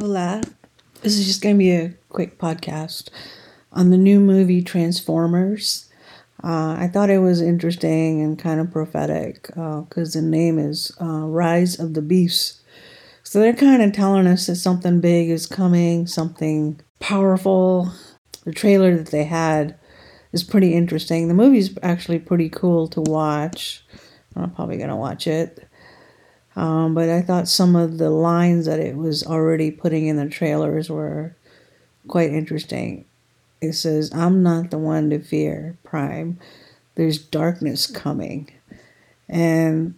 [0.00, 0.40] Hola.
[1.02, 3.10] This is just going to be a quick podcast
[3.70, 5.90] on the new movie Transformers.
[6.42, 10.90] Uh, I thought it was interesting and kind of prophetic because uh, the name is
[11.02, 12.62] uh, Rise of the Beasts.
[13.24, 17.92] So they're kind of telling us that something big is coming, something powerful.
[18.46, 19.78] The trailer that they had
[20.32, 21.28] is pretty interesting.
[21.28, 23.84] The movie's actually pretty cool to watch.
[24.34, 25.68] I'm probably going to watch it.
[26.60, 30.28] Um, but I thought some of the lines that it was already putting in the
[30.28, 31.34] trailers were
[32.06, 33.06] quite interesting.
[33.62, 36.38] It says, I'm not the one to fear, Prime.
[36.96, 38.50] There's darkness coming.
[39.26, 39.94] And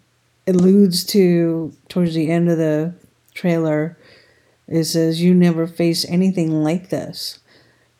[0.47, 2.95] alludes to, towards the end of the
[3.35, 3.99] trailer,
[4.69, 7.41] it says, You never face anything like this.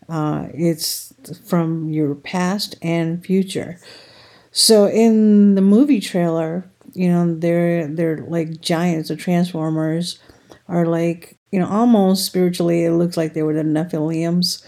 [0.09, 1.13] Uh, it's
[1.45, 3.81] from your past and future.
[4.53, 9.09] So in the movie trailer, you know they're they're like giants.
[9.09, 10.19] The transformers
[10.69, 14.65] are like you know almost spiritually it looks like they were the nephilims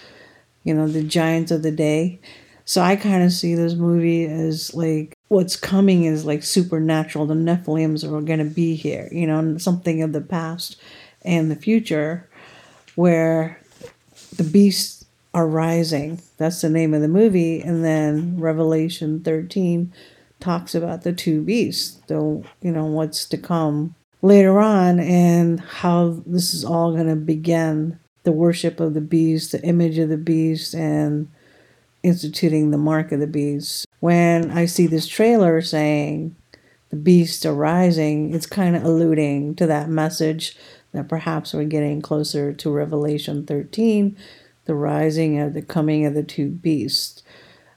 [0.65, 2.21] you know the giants of the day.
[2.67, 7.27] So i kind of see this movie as like what's coming is like supernatural.
[7.27, 10.77] The nephilims are going to be here you know something of the past
[11.23, 12.29] and the future
[12.97, 13.61] where
[14.37, 16.21] the beasts are rising.
[16.37, 17.61] That's the name of the movie.
[17.61, 19.93] And then revelation 13
[20.45, 26.23] talks about the two beasts, the you know what's to come later on, and how
[26.27, 30.19] this is all going to begin the worship of the beast, the image of the
[30.19, 31.29] beast, and
[32.03, 33.87] instituting the mark of the beast.
[34.01, 36.37] When I see this trailer saying
[36.91, 40.57] the beast arising, it's kind of alluding to that message
[40.93, 44.17] that perhaps we're getting closer to Revelation 13,
[44.67, 47.23] the rising of the coming of the two beasts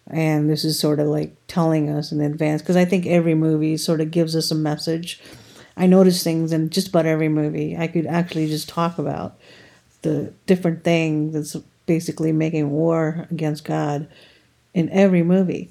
[0.10, 3.78] and this is sort of like telling us in advance because I think every movie
[3.78, 5.20] sort of gives us a message.
[5.76, 7.78] I notice things in just about every movie.
[7.78, 9.38] I could actually just talk about
[10.02, 11.56] the different thing that's
[11.86, 14.08] basically making war against God
[14.74, 15.70] in every movie.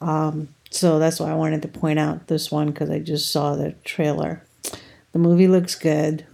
[0.00, 3.56] Um, so that's why I wanted to point out this one because I just saw
[3.56, 4.44] the trailer.
[5.12, 6.24] The movie looks good,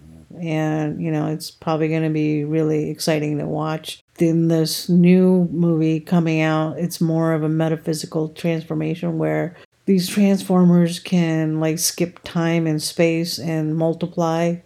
[0.41, 5.48] and you know it's probably going to be really exciting to watch in this new
[5.50, 12.20] movie coming out, it's more of a metaphysical transformation where these transformers can like skip
[12.24, 14.56] time and space and multiply.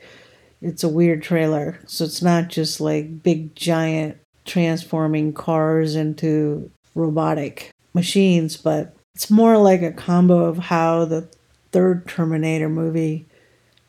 [0.63, 1.79] It's a weird trailer.
[1.87, 9.59] So it's not just like big giant transforming cars into robotic machines, but it's more
[9.59, 11.29] like a combo of how the
[11.73, 13.27] third Terminator movie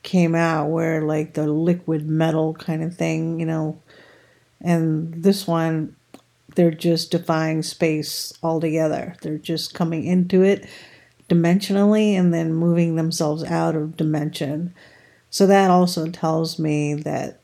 [0.04, 3.82] came out, where like the liquid metal kind of thing, you know,
[4.60, 5.96] and this one,
[6.56, 9.16] they're just defying space altogether.
[9.22, 10.68] They're just coming into it
[11.30, 14.74] dimensionally and then moving themselves out of dimension.
[15.30, 17.40] So that also tells me that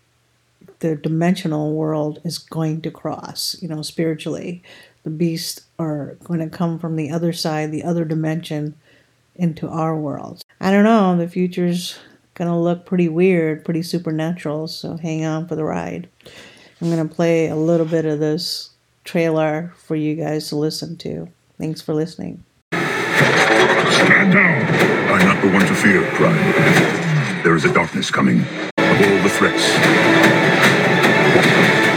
[0.80, 4.62] the dimensional world is going to cross, you know, spiritually.
[5.04, 8.76] The beasts are going to come from the other side, the other dimension,
[9.36, 10.42] into our world.
[10.60, 11.98] I don't know, the future's
[12.38, 16.08] going to look pretty weird, pretty supernatural, so hang on for the ride.
[16.80, 18.70] I'm going to play a little bit of this
[19.04, 21.28] trailer for you guys to listen to.
[21.58, 22.44] Thanks for listening.
[22.74, 24.62] Stand down.
[25.12, 27.44] I'm not the one to fear, Prime.
[27.44, 29.74] There is a darkness coming of all the threats.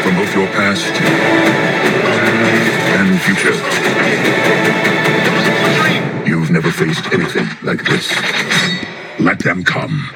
[0.02, 0.94] From both your past
[2.96, 3.52] and future.
[6.26, 8.10] You've never faced anything like this.
[9.18, 10.08] Let them come.